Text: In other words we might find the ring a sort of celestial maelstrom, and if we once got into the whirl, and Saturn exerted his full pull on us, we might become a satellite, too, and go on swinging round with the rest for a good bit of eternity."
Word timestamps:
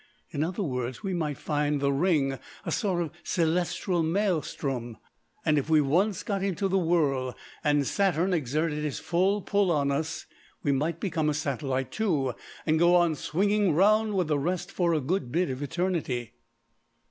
In 0.31 0.43
other 0.43 0.63
words 0.63 1.03
we 1.03 1.13
might 1.13 1.37
find 1.37 1.79
the 1.79 1.93
ring 1.93 2.39
a 2.65 2.71
sort 2.71 3.03
of 3.03 3.11
celestial 3.23 4.01
maelstrom, 4.01 4.97
and 5.45 5.59
if 5.59 5.69
we 5.69 5.79
once 5.79 6.23
got 6.23 6.41
into 6.41 6.67
the 6.67 6.79
whirl, 6.79 7.37
and 7.63 7.85
Saturn 7.85 8.33
exerted 8.33 8.83
his 8.83 8.97
full 8.97 9.43
pull 9.43 9.69
on 9.71 9.91
us, 9.91 10.25
we 10.63 10.71
might 10.71 10.99
become 10.99 11.29
a 11.29 11.35
satellite, 11.35 11.91
too, 11.91 12.33
and 12.65 12.79
go 12.79 12.95
on 12.95 13.13
swinging 13.13 13.75
round 13.75 14.15
with 14.15 14.27
the 14.27 14.39
rest 14.39 14.71
for 14.71 14.95
a 14.95 15.01
good 15.01 15.31
bit 15.31 15.51
of 15.51 15.61
eternity." 15.61 16.33